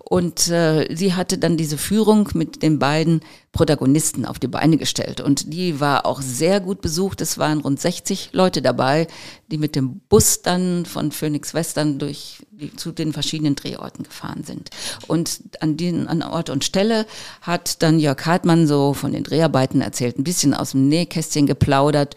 Und 0.00 0.48
äh, 0.48 0.94
sie 0.94 1.14
hatte 1.14 1.38
dann 1.38 1.56
diese 1.56 1.78
Führung 1.78 2.28
mit 2.34 2.62
den 2.62 2.78
beiden 2.78 3.20
Protagonisten 3.52 4.26
auf 4.26 4.38
die 4.38 4.48
Beine 4.48 4.76
gestellt. 4.76 5.20
Und 5.20 5.52
die 5.52 5.80
war 5.80 6.06
auch 6.06 6.20
sehr 6.20 6.60
gut 6.60 6.80
besucht. 6.80 7.20
Es 7.20 7.38
waren 7.38 7.60
rund 7.60 7.80
60 7.80 8.30
Leute 8.32 8.60
dabei, 8.62 9.06
die 9.50 9.58
mit 9.58 9.76
dem 9.76 10.00
Bus 10.08 10.42
dann 10.42 10.84
von 10.84 11.12
Phoenix 11.12 11.54
Western 11.54 11.98
durch 11.98 12.44
die, 12.50 12.74
zu 12.74 12.92
den 12.92 13.12
verschiedenen 13.12 13.54
Drehorten 13.54 14.04
gefahren 14.04 14.42
sind. 14.44 14.70
Und 15.06 15.40
an, 15.60 15.76
den, 15.76 16.08
an 16.08 16.22
Ort 16.22 16.50
und 16.50 16.64
Stelle 16.64 17.06
hat 17.40 17.82
dann 17.82 17.98
Jörg 17.98 18.26
Hartmann 18.26 18.66
so 18.66 18.92
von 18.92 19.12
den 19.12 19.24
Dreharbeiten 19.24 19.80
erzählt, 19.80 20.18
ein 20.18 20.24
bisschen 20.24 20.52
aus 20.52 20.72
dem 20.72 20.88
Nähkästchen 20.88 21.46
geplaudert. 21.46 22.16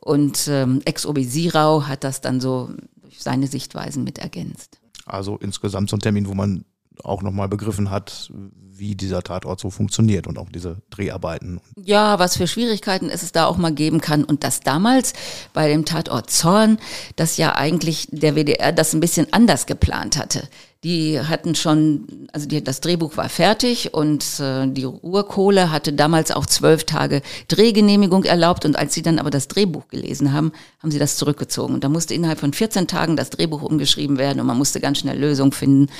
Und 0.00 0.48
ähm, 0.48 0.80
Ex-Obi 0.84 1.24
Sirau 1.24 1.86
hat 1.86 2.02
das 2.02 2.22
dann 2.22 2.40
so 2.40 2.70
durch 3.02 3.22
seine 3.22 3.46
Sichtweisen 3.46 4.04
mit 4.04 4.18
ergänzt. 4.18 4.78
Also 5.04 5.36
insgesamt 5.36 5.90
so 5.90 5.96
ein 5.96 6.00
Termin, 6.00 6.28
wo 6.28 6.34
man 6.34 6.64
auch 7.04 7.22
nochmal 7.22 7.48
begriffen 7.48 7.90
hat, 7.90 8.30
wie 8.78 8.94
dieser 8.94 9.22
Tatort 9.22 9.60
so 9.60 9.70
funktioniert 9.70 10.26
und 10.26 10.38
auch 10.38 10.48
diese 10.48 10.76
Dreharbeiten. 10.90 11.60
Ja, 11.76 12.18
was 12.18 12.36
für 12.36 12.46
Schwierigkeiten 12.46 13.10
es 13.10 13.30
da 13.32 13.46
auch 13.46 13.56
mal 13.56 13.72
geben 13.72 14.00
kann. 14.00 14.24
Und 14.24 14.44
das 14.44 14.60
damals 14.60 15.12
bei 15.52 15.68
dem 15.68 15.84
Tatort 15.84 16.30
Zorn, 16.30 16.78
dass 17.16 17.36
ja 17.36 17.54
eigentlich 17.56 18.08
der 18.10 18.36
WDR 18.36 18.72
das 18.72 18.94
ein 18.94 19.00
bisschen 19.00 19.32
anders 19.32 19.66
geplant 19.66 20.16
hatte. 20.16 20.48
Die 20.84 21.20
hatten 21.20 21.56
schon, 21.56 22.28
also 22.32 22.46
die, 22.46 22.62
das 22.62 22.80
Drehbuch 22.80 23.16
war 23.16 23.28
fertig 23.28 23.94
und 23.94 24.38
äh, 24.38 24.64
die 24.68 24.84
Ruhrkohle 24.84 25.72
hatte 25.72 25.92
damals 25.92 26.30
auch 26.30 26.46
zwölf 26.46 26.84
Tage 26.84 27.20
Drehgenehmigung 27.48 28.22
erlaubt. 28.22 28.64
Und 28.64 28.76
als 28.76 28.94
sie 28.94 29.02
dann 29.02 29.18
aber 29.18 29.30
das 29.30 29.48
Drehbuch 29.48 29.88
gelesen 29.88 30.32
haben, 30.32 30.52
haben 30.80 30.92
sie 30.92 31.00
das 31.00 31.16
zurückgezogen. 31.16 31.74
Und 31.74 31.82
da 31.82 31.88
musste 31.88 32.14
innerhalb 32.14 32.38
von 32.38 32.52
14 32.52 32.86
Tagen 32.86 33.16
das 33.16 33.30
Drehbuch 33.30 33.62
umgeschrieben 33.62 34.18
werden 34.18 34.38
und 34.38 34.46
man 34.46 34.56
musste 34.56 34.78
ganz 34.78 34.98
schnell 34.98 35.18
Lösungen 35.18 35.50
finden. 35.50 35.90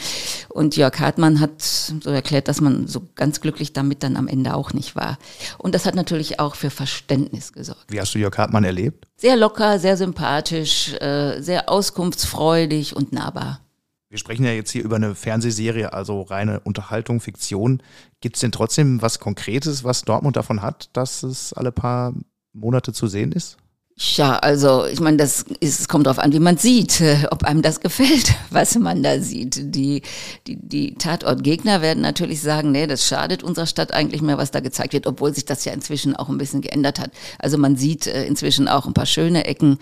Und 0.48 0.76
Jörg 0.76 0.96
Hartmann 1.00 1.40
hat 1.40 1.60
so 1.60 2.10
erklärt, 2.10 2.46
dass 2.46 2.60
man 2.60 2.86
so 2.86 3.02
ganz 3.16 3.40
glücklich 3.40 3.72
damit 3.72 4.04
dann 4.04 4.16
am 4.16 4.28
Ende 4.28 4.54
auch 4.54 4.72
nicht 4.72 4.94
war. 4.94 5.18
Und 5.58 5.74
das 5.74 5.86
hat 5.86 5.96
natürlich 5.96 6.38
auch 6.38 6.54
für 6.54 6.70
Verständnis 6.70 7.52
gesorgt. 7.52 7.86
Wie 7.88 8.00
hast 8.00 8.14
du 8.14 8.20
Jörg 8.20 8.38
Hartmann 8.38 8.62
erlebt? 8.62 9.08
Sehr 9.16 9.36
locker, 9.36 9.80
sehr 9.80 9.96
sympathisch, 9.96 10.94
äh, 11.00 11.40
sehr 11.40 11.68
auskunftsfreudig 11.68 12.94
und 12.94 13.12
nahbar. 13.12 13.60
Wir 14.10 14.18
sprechen 14.18 14.44
ja 14.44 14.52
jetzt 14.52 14.70
hier 14.70 14.84
über 14.84 14.96
eine 14.96 15.14
Fernsehserie, 15.14 15.92
also 15.92 16.22
reine 16.22 16.60
Unterhaltung, 16.60 17.20
Fiktion. 17.20 17.82
Gibt 18.20 18.36
es 18.36 18.40
denn 18.40 18.52
trotzdem 18.52 19.02
was 19.02 19.18
Konkretes, 19.18 19.84
was 19.84 20.02
Dortmund 20.02 20.36
davon 20.36 20.62
hat, 20.62 20.88
dass 20.96 21.22
es 21.22 21.52
alle 21.52 21.72
paar 21.72 22.14
Monate 22.54 22.94
zu 22.94 23.06
sehen 23.06 23.32
ist? 23.32 23.58
Ja, 24.00 24.36
also 24.36 24.86
ich 24.86 25.00
meine, 25.00 25.16
das 25.16 25.44
ist, 25.58 25.80
es 25.80 25.88
kommt 25.88 26.06
darauf 26.06 26.20
an, 26.20 26.32
wie 26.32 26.38
man 26.38 26.56
sieht, 26.56 27.02
ob 27.32 27.42
einem 27.42 27.62
das 27.62 27.80
gefällt, 27.80 28.32
was 28.50 28.78
man 28.78 29.02
da 29.02 29.18
sieht. 29.18 29.74
Die, 29.74 30.02
die, 30.46 30.54
die 30.54 30.94
Tatortgegner 30.94 31.82
werden 31.82 32.00
natürlich 32.00 32.40
sagen, 32.40 32.70
nee, 32.70 32.86
das 32.86 33.04
schadet 33.04 33.42
unserer 33.42 33.66
Stadt 33.66 33.92
eigentlich 33.92 34.22
mehr, 34.22 34.38
was 34.38 34.52
da 34.52 34.60
gezeigt 34.60 34.92
wird, 34.92 35.08
obwohl 35.08 35.34
sich 35.34 35.46
das 35.46 35.64
ja 35.64 35.72
inzwischen 35.72 36.14
auch 36.14 36.28
ein 36.28 36.38
bisschen 36.38 36.60
geändert 36.60 37.00
hat. 37.00 37.10
Also 37.40 37.58
man 37.58 37.76
sieht 37.76 38.06
äh, 38.06 38.24
inzwischen 38.24 38.68
auch 38.68 38.86
ein 38.86 38.94
paar 38.94 39.06
schöne 39.06 39.46
Ecken. 39.46 39.78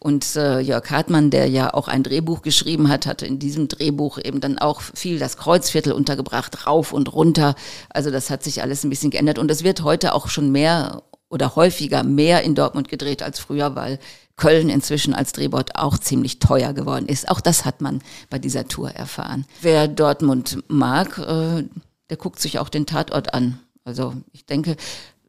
Und 0.00 0.34
äh, 0.36 0.60
Jörg 0.60 0.90
Hartmann, 0.90 1.28
der 1.30 1.46
ja 1.46 1.74
auch 1.74 1.88
ein 1.88 2.02
Drehbuch 2.02 2.40
geschrieben 2.40 2.88
hat, 2.88 3.04
hatte 3.06 3.26
in 3.26 3.38
diesem 3.38 3.68
Drehbuch 3.68 4.16
eben 4.16 4.40
dann 4.40 4.56
auch 4.58 4.80
viel 4.80 5.18
das 5.18 5.36
Kreuzviertel 5.36 5.92
untergebracht, 5.92 6.66
rauf 6.66 6.94
und 6.94 7.12
runter. 7.12 7.54
Also 7.90 8.10
das 8.10 8.30
hat 8.30 8.42
sich 8.42 8.62
alles 8.62 8.82
ein 8.82 8.90
bisschen 8.90 9.10
geändert. 9.10 9.38
Und 9.38 9.50
es 9.50 9.62
wird 9.62 9.82
heute 9.82 10.14
auch 10.14 10.28
schon 10.28 10.50
mehr 10.50 11.02
oder 11.28 11.56
häufiger 11.56 12.02
mehr 12.02 12.42
in 12.42 12.54
Dortmund 12.54 12.88
gedreht 12.88 13.22
als 13.22 13.38
früher, 13.38 13.74
weil 13.74 13.98
Köln 14.36 14.70
inzwischen 14.70 15.14
als 15.14 15.32
Drehbord 15.32 15.76
auch 15.76 15.98
ziemlich 15.98 16.38
teuer 16.38 16.72
geworden 16.72 17.06
ist. 17.06 17.28
Auch 17.28 17.40
das 17.40 17.64
hat 17.64 17.80
man 17.80 18.00
bei 18.30 18.38
dieser 18.38 18.68
Tour 18.68 18.90
erfahren. 18.90 19.44
Wer 19.60 19.88
Dortmund 19.88 20.62
mag, 20.68 21.18
äh, 21.18 21.64
der 22.08 22.16
guckt 22.16 22.40
sich 22.40 22.58
auch 22.58 22.68
den 22.68 22.86
Tatort 22.86 23.34
an. 23.34 23.58
Also 23.84 24.14
ich 24.32 24.46
denke, 24.46 24.76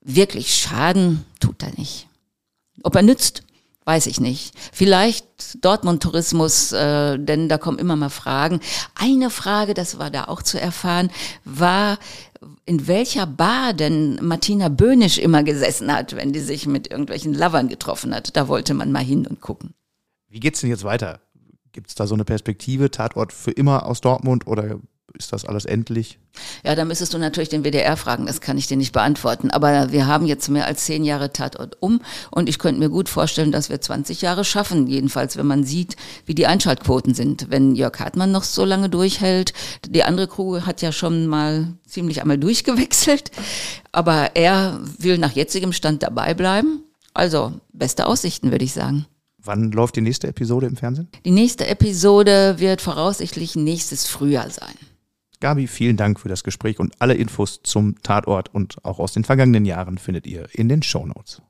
wirklich 0.01 0.55
Schaden 0.55 1.25
tut 1.39 1.63
er 1.63 1.71
nicht. 1.77 2.07
Ob 2.83 2.95
er 2.95 3.01
nützt, 3.01 3.43
weiß 3.85 4.05
ich 4.05 4.19
nicht. 4.19 4.53
Vielleicht 4.71 5.25
Dortmund-Tourismus, 5.65 6.71
äh, 6.73 7.17
denn 7.17 7.49
da 7.49 7.57
kommen 7.57 7.79
immer 7.79 7.95
mal 7.95 8.09
Fragen. 8.09 8.59
Eine 8.93 9.31
Frage, 9.31 9.73
das 9.73 9.97
war 9.97 10.11
da 10.11 10.25
auch 10.25 10.43
zu 10.43 10.61
erfahren, 10.61 11.09
war, 11.43 11.97
in 12.65 12.87
welcher 12.87 13.25
Bar 13.25 13.73
denn 13.73 14.19
Martina 14.21 14.69
Böhnisch 14.69 15.17
immer 15.17 15.43
gesessen 15.43 15.91
hat, 15.93 16.15
wenn 16.15 16.33
die 16.33 16.39
sich 16.39 16.67
mit 16.67 16.89
irgendwelchen 16.89 17.33
Lovern 17.33 17.67
getroffen 17.67 18.13
hat. 18.13 18.35
Da 18.35 18.47
wollte 18.47 18.73
man 18.73 18.91
mal 18.91 19.03
hin 19.03 19.27
und 19.27 19.41
gucken. 19.41 19.73
Wie 20.27 20.39
geht's 20.39 20.61
denn 20.61 20.69
jetzt 20.69 20.83
weiter? 20.83 21.21
Gibt 21.71 21.89
es 21.89 21.95
da 21.95 22.07
so 22.07 22.15
eine 22.15 22.25
Perspektive, 22.25 22.91
Tatort 22.91 23.33
für 23.33 23.51
immer 23.51 23.85
aus 23.85 24.01
Dortmund 24.01 24.47
oder 24.47 24.79
ist 25.17 25.33
das 25.33 25.45
alles 25.45 25.65
endlich? 25.65 26.19
Ja, 26.63 26.75
da 26.75 26.85
müsstest 26.85 27.13
du 27.13 27.17
natürlich 27.17 27.49
den 27.49 27.63
WDR 27.63 27.97
fragen, 27.97 28.25
das 28.25 28.41
kann 28.41 28.57
ich 28.57 28.67
dir 28.67 28.77
nicht 28.77 28.93
beantworten. 28.93 29.51
Aber 29.51 29.91
wir 29.91 30.07
haben 30.07 30.25
jetzt 30.25 30.49
mehr 30.49 30.65
als 30.65 30.85
zehn 30.85 31.03
Jahre 31.03 31.33
Tatort 31.33 31.77
um 31.79 32.01
und 32.31 32.49
ich 32.49 32.59
könnte 32.59 32.79
mir 32.79 32.89
gut 32.89 33.09
vorstellen, 33.09 33.51
dass 33.51 33.69
wir 33.69 33.81
20 33.81 34.21
Jahre 34.21 34.45
schaffen. 34.45 34.87
Jedenfalls, 34.87 35.37
wenn 35.37 35.47
man 35.47 35.63
sieht, 35.63 35.95
wie 36.25 36.35
die 36.35 36.47
Einschaltquoten 36.47 37.13
sind. 37.13 37.47
Wenn 37.49 37.75
Jörg 37.75 37.99
Hartmann 37.99 38.31
noch 38.31 38.43
so 38.43 38.65
lange 38.65 38.89
durchhält, 38.89 39.53
die 39.87 40.03
andere 40.03 40.27
Crew 40.27 40.61
hat 40.61 40.81
ja 40.81 40.91
schon 40.91 41.27
mal 41.27 41.73
ziemlich 41.85 42.21
einmal 42.21 42.37
durchgewechselt, 42.37 43.31
aber 43.91 44.35
er 44.35 44.79
will 44.97 45.17
nach 45.17 45.31
jetzigem 45.31 45.73
Stand 45.73 46.03
dabei 46.03 46.33
bleiben. 46.33 46.83
Also, 47.13 47.53
beste 47.73 48.05
Aussichten, 48.05 48.51
würde 48.51 48.65
ich 48.65 48.73
sagen. 48.73 49.05
Wann 49.41 49.71
läuft 49.71 49.95
die 49.95 50.01
nächste 50.01 50.27
Episode 50.27 50.67
im 50.67 50.75
Fernsehen? 50.75 51.07
Die 51.25 51.31
nächste 51.31 51.65
Episode 51.67 52.55
wird 52.59 52.81
voraussichtlich 52.81 53.55
nächstes 53.55 54.05
Frühjahr 54.05 54.49
sein. 54.49 54.75
Gabi, 55.41 55.67
vielen 55.67 55.95
Dank 55.95 56.19
für 56.19 56.27
das 56.27 56.43
Gespräch 56.43 56.79
und 56.79 56.93
alle 56.99 57.13
Infos 57.13 57.61
zum 57.63 58.01
Tatort 58.01 58.53
und 58.53 58.83
auch 58.83 58.99
aus 58.99 59.13
den 59.13 59.23
vergangenen 59.23 59.63
Jahren 59.63 59.97
findet 59.97 60.27
ihr 60.27 60.49
in 60.51 60.67
den 60.67 60.83
Show 60.83 61.05
Notes. 61.05 61.41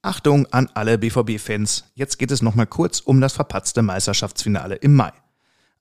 Achtung 0.00 0.46
an 0.52 0.70
alle 0.72 0.96
BVB-Fans. 0.96 1.92
Jetzt 1.94 2.18
geht 2.18 2.30
es 2.30 2.40
nochmal 2.40 2.66
kurz 2.66 3.00
um 3.00 3.20
das 3.20 3.34
verpatzte 3.34 3.82
Meisterschaftsfinale 3.82 4.76
im 4.76 4.94
Mai. 4.94 5.12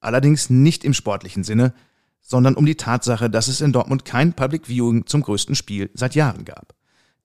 Allerdings 0.01 0.49
nicht 0.49 0.83
im 0.83 0.93
sportlichen 0.93 1.45
Sinne, 1.45 1.73
sondern 2.19 2.55
um 2.55 2.65
die 2.65 2.75
Tatsache, 2.75 3.29
dass 3.29 3.47
es 3.47 3.61
in 3.61 3.71
Dortmund 3.71 4.03
kein 4.03 4.33
Public 4.33 4.67
Viewing 4.67 5.05
zum 5.05 5.21
größten 5.21 5.55
Spiel 5.55 5.89
seit 5.93 6.13
Jahren 6.15 6.43
gab. 6.43 6.73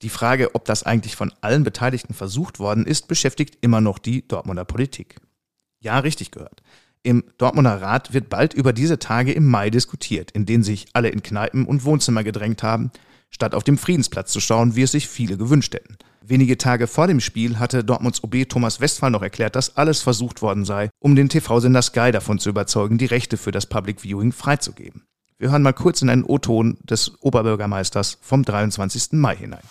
Die 0.03 0.09
Frage, 0.09 0.55
ob 0.55 0.65
das 0.65 0.85
eigentlich 0.85 1.17
von 1.17 1.33
allen 1.41 1.65
Beteiligten 1.65 2.15
versucht 2.15 2.61
worden 2.61 2.87
ist, 2.87 3.09
beschäftigt 3.09 3.59
immer 3.63 3.81
noch 3.81 3.99
die 3.99 4.27
Dortmunder 4.27 4.65
Politik. 4.65 5.17
Ja, 5.81 5.99
richtig 5.99 6.31
gehört. 6.31 6.63
Im 7.03 7.25
Dortmunder 7.39 7.81
Rat 7.81 8.13
wird 8.13 8.29
bald 8.29 8.55
über 8.55 8.73
diese 8.73 8.99
Tage 8.99 9.33
im 9.33 9.47
Mai 9.47 9.71
diskutiert, 9.71 10.31
in 10.33 10.47
denen 10.47 10.63
sich 10.63 10.87
alle 10.93 11.09
in 11.09 11.23
Kneipen 11.23 11.65
und 11.65 11.85
Wohnzimmer 11.85 12.23
gedrängt 12.23 12.63
haben, 12.63 12.91
statt 13.31 13.55
auf 13.55 13.65
dem 13.65 13.79
Friedensplatz 13.79 14.33
zu 14.33 14.41
schauen, 14.41 14.77
wie 14.77 14.83
es 14.83 14.93
sich 14.93 15.09
viele 15.09 15.37
gewünscht 15.37 15.75
hätten. 15.75 15.97
Wenige 16.25 16.59
Tage 16.59 16.87
vor 16.87 17.07
dem 17.07 17.21
Spiel 17.21 17.59
hatte 17.59 17.85
Dortmunds 17.85 18.23
OB 18.23 18.49
Thomas 18.49 18.81
Westphal 18.81 19.11
noch 19.11 19.23
erklärt, 19.23 19.57
dass 19.57 19.77
alles 19.77 20.03
versucht 20.03 20.43
worden 20.43 20.65
sei, 20.65 20.91
um 21.01 21.17
den 21.17 21.29
TV-Sender 21.29 21.83
Sky 21.83 22.13
davon 22.13 22.39
zu 22.39 22.51
überzeugen, 22.51 22.99
die 22.99 23.07
Rechte 23.07 23.37
für 23.37 23.51
das 23.51 23.67
Public 23.67 24.03
Viewing 24.03 24.33
freizugeben. 24.33 25.05
Wir 25.41 25.53
hören 25.53 25.63
mal 25.63 25.73
kurz 25.73 26.03
in 26.03 26.11
einen 26.11 26.25
O-Ton 26.25 26.79
des 26.83 27.13
Oberbürgermeisters 27.21 28.19
vom 28.21 28.43
23. 28.43 29.13
Mai 29.13 29.37
hinein. 29.37 29.63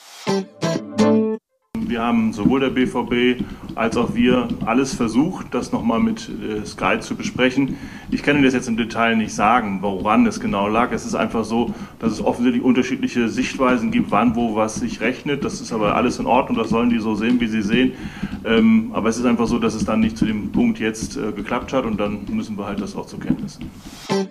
Wir 1.76 2.02
haben 2.02 2.32
sowohl 2.32 2.62
der 2.62 2.70
BVB 2.70 3.44
als 3.76 3.98
auch 3.98 4.16
wir 4.16 4.48
alles 4.66 4.94
versucht, 4.94 5.48
das 5.54 5.74
nochmal 5.74 6.00
mit 6.00 6.30
äh, 6.30 6.66
Sky 6.66 7.00
zu 7.02 7.16
besprechen. 7.16 7.76
Ich 8.12 8.24
kann 8.24 8.38
Ihnen 8.38 8.46
das 8.46 8.54
jetzt 8.54 8.70
im 8.70 8.78
Detail 8.78 9.18
nicht 9.18 9.34
sagen, 9.34 9.80
woran 9.82 10.26
es 10.26 10.40
genau 10.40 10.70
lag. 10.70 10.94
Es 10.94 11.06
ist 11.06 11.16
einfach 11.16 11.44
so, 11.44 11.74
dass 12.00 12.14
es 12.14 12.22
offensichtlich 12.22 12.64
unterschiedliche 12.64 13.28
Sichtweisen 13.28 13.92
gibt, 13.92 14.10
wann, 14.10 14.38
wo 14.38 14.56
was 14.56 14.76
sich 14.76 15.02
rechnet. 15.02 15.44
Das 15.44 15.60
ist 15.60 15.74
aber 15.74 15.96
alles 15.96 16.18
in 16.18 16.28
Ordnung, 16.28 16.58
das 16.58 16.70
sollen 16.70 16.90
die 16.90 17.00
so 17.00 17.14
sehen, 17.16 17.42
wie 17.42 17.48
sie 17.48 17.62
sehen. 17.62 17.92
Ähm, 18.46 18.92
aber 18.94 19.10
es 19.10 19.18
ist 19.18 19.26
einfach 19.26 19.48
so, 19.48 19.60
dass 19.60 19.76
es 19.76 19.84
dann 19.84 20.00
nicht 20.00 20.18
zu 20.18 20.26
dem 20.26 20.54
Punkt 20.54 20.80
jetzt 20.80 21.18
äh, 21.18 21.34
geklappt 21.34 21.74
hat 21.74 21.84
und 21.84 22.00
dann 22.00 22.22
müssen 22.32 22.58
wir 22.58 22.66
halt 22.66 22.80
das 22.80 22.96
auch 22.96 23.06
zur 23.06 23.20
Kenntnis 23.20 23.60
nehmen. 23.60 24.30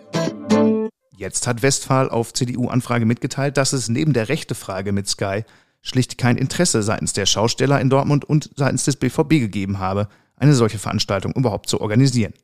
Jetzt 1.16 1.46
hat 1.46 1.62
Westphal 1.62 2.10
auf 2.10 2.34
CDU-Anfrage 2.34 3.06
mitgeteilt, 3.06 3.56
dass 3.56 3.72
es 3.72 3.88
neben 3.88 4.12
der 4.12 4.28
Rechte-Frage 4.28 4.92
mit 4.92 5.08
Sky 5.08 5.44
schlicht 5.80 6.18
kein 6.18 6.36
Interesse 6.36 6.82
seitens 6.82 7.14
der 7.14 7.24
Schausteller 7.24 7.80
in 7.80 7.88
Dortmund 7.88 8.26
und 8.26 8.50
seitens 8.54 8.84
des 8.84 8.96
BVB 8.96 9.30
gegeben 9.30 9.78
habe, 9.78 10.08
eine 10.36 10.54
solche 10.54 10.78
Veranstaltung 10.78 11.32
überhaupt 11.32 11.70
zu 11.70 11.80
organisieren. 11.80 12.34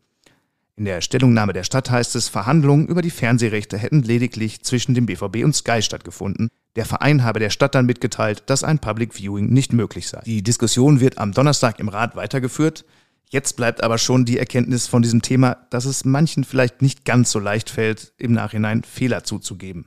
In 0.74 0.86
der 0.86 1.02
Stellungnahme 1.02 1.52
der 1.52 1.64
Stadt 1.64 1.90
heißt 1.90 2.16
es, 2.16 2.30
Verhandlungen 2.30 2.86
über 2.86 3.02
die 3.02 3.10
Fernsehrechte 3.10 3.76
hätten 3.76 4.02
lediglich 4.02 4.62
zwischen 4.62 4.94
dem 4.94 5.04
BVB 5.04 5.44
und 5.44 5.54
Sky 5.54 5.82
stattgefunden. 5.82 6.48
Der 6.76 6.86
Verein 6.86 7.24
habe 7.24 7.40
der 7.40 7.50
Stadt 7.50 7.74
dann 7.74 7.84
mitgeteilt, 7.84 8.44
dass 8.46 8.64
ein 8.64 8.78
Public 8.78 9.12
Viewing 9.12 9.52
nicht 9.52 9.74
möglich 9.74 10.08
sei. 10.08 10.22
Die 10.24 10.42
Diskussion 10.42 11.00
wird 11.00 11.18
am 11.18 11.32
Donnerstag 11.32 11.78
im 11.78 11.88
Rat 11.88 12.16
weitergeführt. 12.16 12.86
Jetzt 13.32 13.56
bleibt 13.56 13.82
aber 13.82 13.96
schon 13.96 14.26
die 14.26 14.38
Erkenntnis 14.38 14.86
von 14.86 15.00
diesem 15.00 15.22
Thema, 15.22 15.56
dass 15.70 15.86
es 15.86 16.04
manchen 16.04 16.44
vielleicht 16.44 16.82
nicht 16.82 17.06
ganz 17.06 17.30
so 17.30 17.38
leicht 17.38 17.70
fällt, 17.70 18.12
im 18.18 18.32
Nachhinein 18.32 18.84
Fehler 18.84 19.24
zuzugeben. 19.24 19.86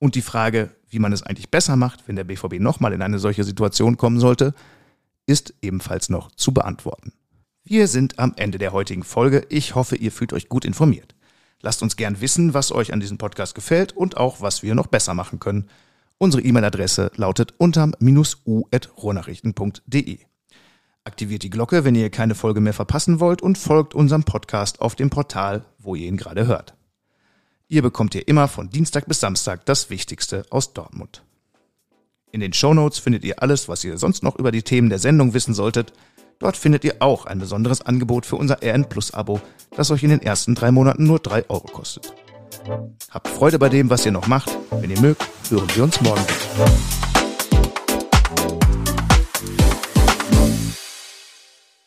Und 0.00 0.16
die 0.16 0.22
Frage, 0.22 0.70
wie 0.88 0.98
man 0.98 1.12
es 1.12 1.22
eigentlich 1.22 1.52
besser 1.52 1.76
macht, 1.76 2.08
wenn 2.08 2.16
der 2.16 2.24
BVB 2.24 2.58
nochmal 2.58 2.92
in 2.92 3.00
eine 3.00 3.20
solche 3.20 3.44
Situation 3.44 3.96
kommen 3.96 4.18
sollte, 4.18 4.54
ist 5.24 5.54
ebenfalls 5.62 6.08
noch 6.08 6.32
zu 6.32 6.52
beantworten. 6.52 7.12
Wir 7.62 7.86
sind 7.86 8.18
am 8.18 8.32
Ende 8.34 8.58
der 8.58 8.72
heutigen 8.72 9.04
Folge. 9.04 9.46
Ich 9.50 9.76
hoffe, 9.76 9.94
ihr 9.94 10.10
fühlt 10.10 10.32
euch 10.32 10.48
gut 10.48 10.64
informiert. 10.64 11.14
Lasst 11.62 11.84
uns 11.84 11.94
gern 11.94 12.20
wissen, 12.20 12.54
was 12.54 12.72
euch 12.72 12.92
an 12.92 12.98
diesem 12.98 13.18
Podcast 13.18 13.54
gefällt 13.54 13.92
und 13.92 14.16
auch, 14.16 14.40
was 14.40 14.64
wir 14.64 14.74
noch 14.74 14.88
besser 14.88 15.14
machen 15.14 15.38
können. 15.38 15.68
Unsere 16.18 16.42
E-Mail-Adresse 16.42 17.12
lautet 17.14 17.54
unterm-u.rohnachrichten.de. 17.56 20.29
Aktiviert 21.04 21.42
die 21.42 21.50
Glocke, 21.50 21.84
wenn 21.84 21.94
ihr 21.94 22.10
keine 22.10 22.34
Folge 22.34 22.60
mehr 22.60 22.74
verpassen 22.74 23.20
wollt 23.20 23.40
und 23.40 23.56
folgt 23.56 23.94
unserem 23.94 24.24
Podcast 24.24 24.80
auf 24.80 24.94
dem 24.94 25.08
Portal, 25.08 25.64
wo 25.78 25.94
ihr 25.94 26.06
ihn 26.06 26.18
gerade 26.18 26.46
hört. 26.46 26.74
Ihr 27.68 27.82
bekommt 27.82 28.12
hier 28.12 28.28
immer 28.28 28.48
von 28.48 28.68
Dienstag 28.68 29.06
bis 29.06 29.20
Samstag 29.20 29.64
das 29.64 29.88
Wichtigste 29.88 30.44
aus 30.50 30.74
Dortmund. 30.74 31.22
In 32.32 32.40
den 32.40 32.52
Shownotes 32.52 32.98
findet 32.98 33.24
ihr 33.24 33.42
alles, 33.42 33.68
was 33.68 33.82
ihr 33.82 33.96
sonst 33.96 34.22
noch 34.22 34.36
über 34.36 34.52
die 34.52 34.62
Themen 34.62 34.90
der 34.90 34.98
Sendung 34.98 35.34
wissen 35.34 35.54
solltet. 35.54 35.92
Dort 36.38 36.56
findet 36.56 36.84
ihr 36.84 36.96
auch 37.00 37.26
ein 37.26 37.38
besonderes 37.38 37.80
Angebot 37.80 38.26
für 38.26 38.36
unser 38.36 38.58
RN 38.62 38.88
Plus 38.88 39.12
Abo, 39.14 39.40
das 39.76 39.90
euch 39.90 40.02
in 40.02 40.10
den 40.10 40.22
ersten 40.22 40.54
drei 40.54 40.70
Monaten 40.70 41.04
nur 41.04 41.18
drei 41.18 41.48
Euro 41.48 41.66
kostet. 41.66 42.14
Habt 43.10 43.28
Freude 43.28 43.58
bei 43.58 43.68
dem, 43.68 43.88
was 43.88 44.04
ihr 44.04 44.12
noch 44.12 44.26
macht. 44.26 44.50
Wenn 44.70 44.90
ihr 44.90 45.00
mögt, 45.00 45.26
hören 45.48 45.68
wir 45.74 45.84
uns 45.84 46.00
morgen 46.00 46.22
wieder. 46.22 47.09